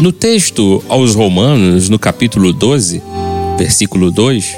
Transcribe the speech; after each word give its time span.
No 0.00 0.12
texto 0.12 0.82
aos 0.88 1.16
Romanos, 1.16 1.88
no 1.88 1.98
capítulo 1.98 2.52
12, 2.52 3.02
versículo 3.58 4.12
2, 4.12 4.56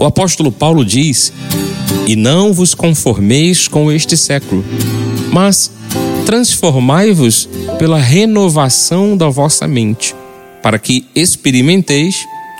o 0.00 0.04
apóstolo 0.06 0.50
Paulo 0.50 0.86
diz: 0.86 1.30
E 2.06 2.16
não 2.16 2.50
vos 2.50 2.74
conformeis 2.74 3.68
com 3.68 3.92
este 3.92 4.16
século, 4.16 4.64
mas 5.30 5.70
transformai-vos 6.24 7.46
pela 7.78 7.98
renovação 7.98 9.18
da 9.18 9.28
vossa 9.28 9.68
mente, 9.68 10.14
para 10.62 10.78
que 10.78 11.04
experimenteis 11.14 12.16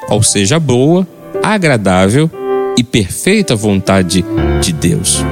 qual 0.06 0.22
seja 0.22 0.60
boa, 0.60 1.08
agradável 1.42 2.30
e 2.76 2.84
perfeita 2.84 3.56
vontade 3.56 4.22
de 4.60 4.72
Deus. 4.74 5.24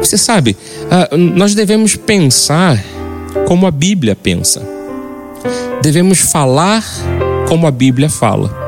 Você 0.00 0.16
sabe, 0.16 0.56
ah, 0.90 1.14
nós 1.14 1.54
devemos 1.54 1.96
pensar 1.96 2.82
como 3.46 3.66
a 3.66 3.70
Bíblia 3.70 4.16
pensa. 4.16 4.73
Devemos 5.82 6.18
falar 6.18 6.84
como 7.48 7.66
a 7.66 7.70
Bíblia 7.70 8.08
fala. 8.08 8.64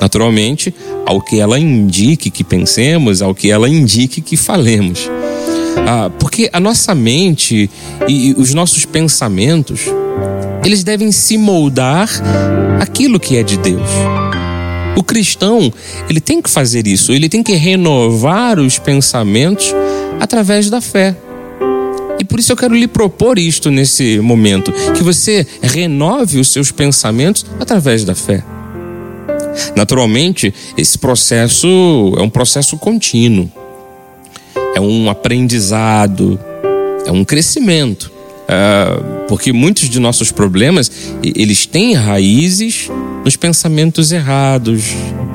Naturalmente, 0.00 0.74
ao 1.06 1.20
que 1.20 1.40
ela 1.40 1.58
indique 1.58 2.30
que 2.30 2.42
pensemos, 2.42 3.22
ao 3.22 3.34
que 3.34 3.50
ela 3.50 3.68
indique 3.68 4.20
que 4.20 4.36
falemos. 4.36 5.10
Ah, 5.86 6.10
porque 6.18 6.48
a 6.52 6.60
nossa 6.60 6.94
mente 6.94 7.70
e 8.08 8.34
os 8.38 8.54
nossos 8.54 8.84
pensamentos, 8.86 9.82
eles 10.64 10.82
devem 10.82 11.12
se 11.12 11.36
moldar 11.36 12.08
aquilo 12.80 13.20
que 13.20 13.36
é 13.36 13.42
de 13.42 13.56
Deus. 13.58 13.88
O 14.96 15.02
cristão, 15.02 15.72
ele 16.08 16.20
tem 16.20 16.40
que 16.40 16.48
fazer 16.48 16.86
isso, 16.86 17.12
ele 17.12 17.28
tem 17.28 17.42
que 17.42 17.54
renovar 17.54 18.58
os 18.58 18.78
pensamentos 18.78 19.74
através 20.20 20.70
da 20.70 20.80
fé. 20.80 21.16
E 22.18 22.24
por 22.24 22.38
isso 22.38 22.52
eu 22.52 22.56
quero 22.56 22.74
lhe 22.74 22.86
propor 22.86 23.38
isto 23.38 23.70
nesse 23.70 24.18
momento: 24.20 24.72
que 24.96 25.02
você 25.02 25.46
renove 25.62 26.38
os 26.38 26.48
seus 26.48 26.70
pensamentos 26.70 27.44
através 27.58 28.04
da 28.04 28.14
fé. 28.14 28.42
Naturalmente, 29.76 30.52
esse 30.76 30.98
processo 30.98 32.14
é 32.18 32.22
um 32.22 32.30
processo 32.30 32.76
contínuo, 32.76 33.50
é 34.74 34.80
um 34.80 35.08
aprendizado, 35.08 36.38
é 37.06 37.12
um 37.12 37.24
crescimento. 37.24 38.12
É, 38.46 39.24
porque 39.26 39.54
muitos 39.54 39.88
de 39.88 39.98
nossos 39.98 40.30
problemas 40.30 40.90
eles 41.22 41.64
têm 41.64 41.94
raízes 41.94 42.90
nos 43.24 43.36
pensamentos 43.36 44.12
errados, 44.12 44.82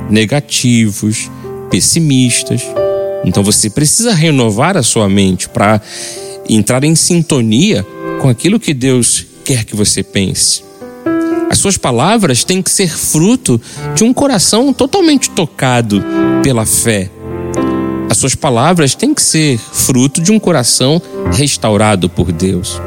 negativos, 0.10 1.30
pessimistas. 1.72 2.62
Então 3.26 3.44
você 3.44 3.70
precisa 3.70 4.14
renovar 4.14 4.78
a 4.78 4.84
sua 4.84 5.10
mente 5.10 5.50
para 5.50 5.82
entrar 6.50 6.84
em 6.84 6.96
sintonia 6.96 7.86
com 8.22 8.30
aquilo 8.30 8.60
que 8.60 8.74
Deus 8.74 9.26
quer 9.46 9.64
que 9.64 9.76
você 9.76 10.04
pense. 10.04 10.64
As 11.50 11.58
suas 11.58 11.78
palavras 11.78 12.44
têm 12.44 12.62
que 12.62 12.70
ser 12.70 12.90
fruto 12.90 13.60
de 13.96 14.04
um 14.04 14.14
coração 14.14 14.72
totalmente 14.72 15.30
tocado 15.32 16.04
pela 16.44 16.66
fé. 16.66 17.10
As 18.10 18.18
suas 18.18 18.36
palavras 18.36 18.96
têm 18.96 19.14
que 19.14 19.22
ser 19.22 19.58
fruto 19.58 20.22
de 20.22 20.32
um 20.32 20.40
coração 20.40 21.02
restaurado 21.32 22.10
por 22.10 22.32
Deus. 22.32 22.80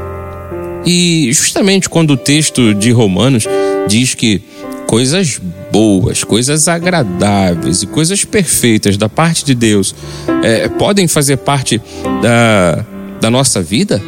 E 0.84 1.30
justamente 1.32 1.88
quando 1.88 2.12
o 2.12 2.16
texto 2.16 2.74
de 2.74 2.90
Romanos 2.90 3.44
diz 3.88 4.14
que 4.14 4.42
coisas 4.86 5.40
boas, 5.70 6.22
coisas 6.22 6.68
agradáveis 6.68 7.82
e 7.82 7.86
coisas 7.86 8.24
perfeitas 8.24 8.96
da 8.96 9.08
parte 9.08 9.44
de 9.44 9.54
Deus 9.54 9.94
é, 10.42 10.68
podem 10.68 11.08
fazer 11.08 11.38
parte 11.38 11.80
da, 12.20 12.84
da 13.22 13.30
nossa 13.30 13.62
vida, 13.62 14.02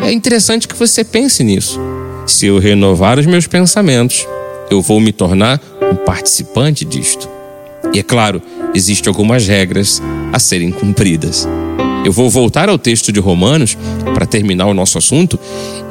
é 0.00 0.12
interessante 0.12 0.68
que 0.68 0.76
você 0.76 1.02
pense 1.02 1.42
nisso. 1.42 1.80
Se 2.24 2.46
eu 2.46 2.60
renovar 2.60 3.18
os 3.18 3.26
meus 3.26 3.48
pensamentos, 3.48 4.24
eu 4.70 4.80
vou 4.80 5.00
me 5.00 5.10
tornar 5.10 5.60
um 5.82 5.96
participante 5.96 6.84
disto. 6.84 7.28
E 7.92 7.98
é 7.98 8.02
claro, 8.02 8.40
existem 8.72 9.10
algumas 9.10 9.44
regras 9.48 10.00
a 10.32 10.38
serem 10.38 10.70
cumpridas. 10.70 11.48
Eu 12.04 12.12
vou 12.12 12.30
voltar 12.30 12.68
ao 12.68 12.78
texto 12.78 13.10
de 13.10 13.18
Romanos 13.18 13.76
para 14.14 14.24
terminar 14.24 14.66
o 14.66 14.74
nosso 14.74 14.98
assunto 14.98 15.36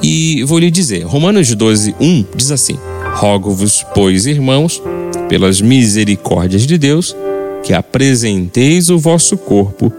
e 0.01 0.41
vou 0.45 0.57
lhe 0.57 0.71
dizer: 0.71 1.03
Romanos 1.03 1.53
12, 1.53 1.95
1 1.99 2.25
diz 2.33 2.49
assim: 2.49 2.79
Rogo-vos, 3.13 3.85
pois, 3.93 4.25
irmãos, 4.25 4.81
pelas 5.27 5.59
misericórdias 5.59 6.65
de 6.65 6.77
Deus, 6.77 7.13
que 7.61 7.73
apresenteis 7.73 8.89
o 8.89 8.97
vosso 8.97 9.37
corpo 9.37 9.91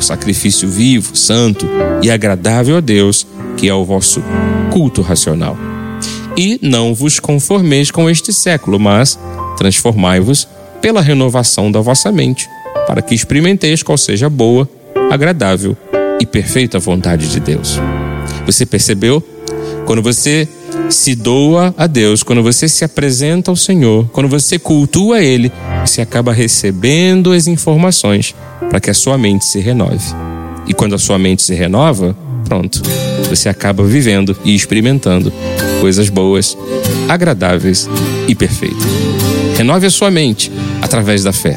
por 0.00 0.04
sacrifício 0.04 0.66
vivo, 0.66 1.14
santo 1.14 1.68
e 2.02 2.10
agradável 2.10 2.78
a 2.78 2.80
Deus, 2.80 3.26
que 3.58 3.68
é 3.68 3.74
o 3.74 3.84
vosso 3.84 4.22
culto 4.72 5.02
racional. 5.02 5.58
E 6.34 6.58
não 6.62 6.94
vos 6.94 7.20
conformeis 7.20 7.90
com 7.90 8.08
este 8.08 8.32
século, 8.32 8.80
mas 8.80 9.18
transformai-vos 9.58 10.48
pela 10.80 11.02
renovação 11.02 11.70
da 11.70 11.82
vossa 11.82 12.10
mente, 12.10 12.48
para 12.86 13.02
que 13.02 13.14
experimenteis 13.14 13.82
qual 13.82 13.98
seja 13.98 14.30
boa, 14.30 14.66
agradável 15.10 15.76
e 16.18 16.24
perfeita 16.24 16.78
vontade 16.78 17.28
de 17.28 17.38
Deus. 17.38 17.78
Você 18.46 18.64
percebeu? 18.64 19.22
Quando 19.84 20.00
você 20.00 20.48
se 20.88 21.14
doa 21.14 21.74
a 21.76 21.86
Deus, 21.86 22.22
quando 22.22 22.42
você 22.42 22.68
se 22.68 22.86
apresenta 22.86 23.50
ao 23.50 23.56
Senhor, 23.56 24.08
quando 24.12 24.30
você 24.30 24.58
cultua 24.58 25.20
Ele, 25.20 25.52
você 25.90 26.02
acaba 26.02 26.32
recebendo 26.32 27.32
as 27.32 27.48
informações 27.48 28.34
para 28.68 28.78
que 28.78 28.90
a 28.90 28.94
sua 28.94 29.18
mente 29.18 29.44
se 29.44 29.58
renove. 29.58 30.14
E 30.68 30.72
quando 30.72 30.94
a 30.94 30.98
sua 30.98 31.18
mente 31.18 31.42
se 31.42 31.52
renova, 31.52 32.16
pronto, 32.44 32.80
você 33.28 33.48
acaba 33.48 33.82
vivendo 33.82 34.36
e 34.44 34.54
experimentando 34.54 35.32
coisas 35.80 36.08
boas, 36.08 36.56
agradáveis 37.08 37.88
e 38.28 38.34
perfeitas. 38.36 38.86
Renove 39.56 39.86
a 39.86 39.90
sua 39.90 40.12
mente 40.12 40.52
através 40.80 41.24
da 41.24 41.32
fé. 41.32 41.56